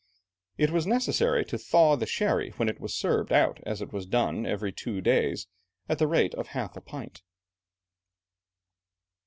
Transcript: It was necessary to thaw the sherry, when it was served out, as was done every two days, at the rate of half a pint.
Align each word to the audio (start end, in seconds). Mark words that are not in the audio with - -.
It 0.57 0.71
was 0.71 0.87
necessary 0.87 1.45
to 1.45 1.59
thaw 1.59 1.95
the 1.95 2.07
sherry, 2.07 2.49
when 2.57 2.67
it 2.67 2.79
was 2.79 2.95
served 2.95 3.31
out, 3.31 3.59
as 3.67 3.85
was 3.85 4.07
done 4.07 4.47
every 4.47 4.71
two 4.71 4.99
days, 4.99 5.45
at 5.87 5.99
the 5.99 6.07
rate 6.07 6.33
of 6.33 6.47
half 6.47 6.75
a 6.75 6.81
pint. 6.81 7.21